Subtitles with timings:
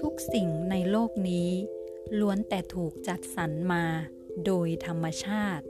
[0.00, 1.50] ทุกสิ่งในโลกนี้
[2.18, 3.84] ล้วนแต่ถูกจัดสรรมา
[4.46, 5.66] โดยธรรมชาติ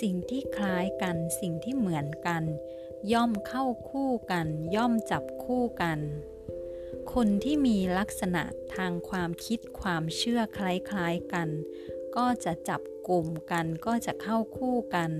[0.00, 2.42] สิ่งที่คล้ายกันสิ่งที่เหมือนกัน
[3.12, 4.46] ย่อมเข้าคู่กัน
[4.76, 5.98] ย่อมจับคู่กัน
[7.14, 8.42] คนที่มีลักษณะ
[8.74, 10.58] ทางความคิดความเชื่อค
[10.94, 11.48] ล้ายๆกัน
[12.16, 15.10] ก็จะจับกลุ่มกันก็จะเข้าคู่กัน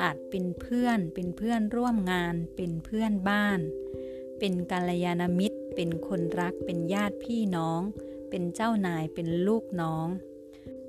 [0.00, 3.60] อาจเป็นเพื่อน เป็นเพื่อนร่วมงาน เป็นเพื่อนบ้าน
[4.38, 7.80] เป็นกัลยาณมิตร เป็นคนรัก เป็นญาติพี่น้อง
[8.30, 10.06] เป็นเจ้านาย เป็นลูกน้อง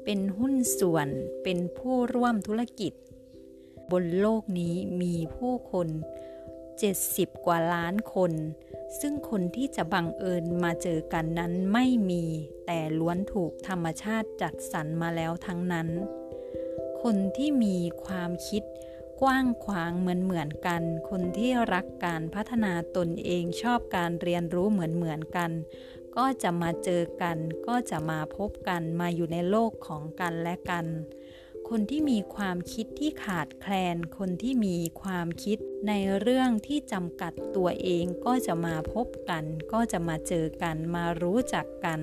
[0.03, 1.07] เป็นหุ้นส่วน
[1.43, 2.93] เป็นผู้ร่วมธุรกิจ
[3.91, 5.87] บนโลกนี้มีผู้คน
[6.67, 8.31] 70 กว่าล้านคน
[8.99, 12.23] ซึ่งคนที่จะบังเอิญมาเจอกันนั้นไม่มี
[12.65, 15.87] แต่ล้วนถูกธรรมชาติจัดสรรมาแล้วทั้งนั้น
[17.01, 18.63] คนที่มีความคิด
[19.21, 25.51] กว้างขวางเหมือนเหมือนกัน คนที่รักการพัฒนาตนเองชอบการเรียนรู้เหมือนเหมือนกัน
[26.17, 30.85] ก็จะมาเจอกัน ก็จะมาพบกันมาอยู่ในโลกของกันและกัน
[31.69, 39.43] คนที่มีความคิดที่ขาดแคลน คนที่มีความคิดในเรื่องที่จำกัดตัวเองก็จะมาพบกัน
[39.73, 41.99] ก็จะมาเจอกันมารู้จักกัน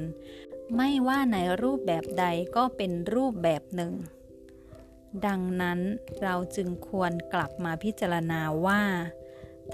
[0.76, 2.24] ไม่ว่าในรูปแบบใด
[2.56, 3.92] ก็เป็นรูปแบบหนึ่ง
[5.26, 5.80] ดังนั้น
[6.22, 8.82] เราจึงควรกลับมาพิจารณาว่า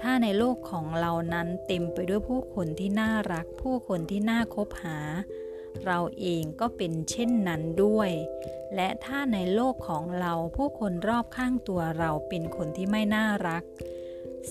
[0.01, 4.99] ถ้าในโลกของเรานั้นเต็มไปด้วยผู้คนที่น่ารัก ผู้คนที่น่าคบหา
[5.85, 8.11] เราเองก็เป็นเช่นนั้นด้วย
[8.75, 13.63] และถ้าในโลกของเราผู้คนรอบข้างตัวเราเป็นคนที่ไม่น่ารัก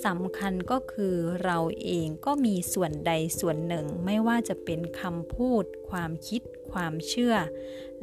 [0.04, 7.34] สำคัญก็คือเราเองก็มีส่วนใดส่วนหนึ่ง ไม่ว่าจะเป็นคำพูด ความคิด ความเชื่อ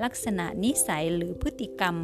[0.04, 1.96] ลักษณะนิสัยหรือพฤติกรรม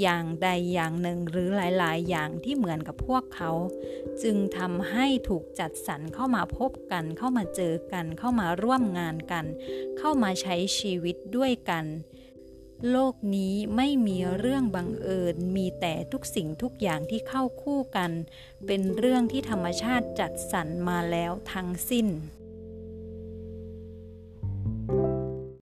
[0.00, 3.50] อย่างใดอย่างหนึ่งหรือหลาย ๆ อย่างที่เหมือนกับพวกเขา
[4.22, 9.46] จึงทำให้ถูกจัดสรรเข้ามาพบกัน เข้ามาเจอกัน เข้ามาร่วมงานกัน
[9.98, 11.84] เข้ามาใช้ชีวิตด้วยกัน
[12.90, 18.10] โลกนี้ไม่มีเรื่องบังเอิญ มีแต่ทุกสิ่งทุกอย่างที่เข้าคู่กัน
[18.66, 22.06] เป็นเรื่องที่ธรรมชาติจัดสรรมาแล้วทั้งสิ้น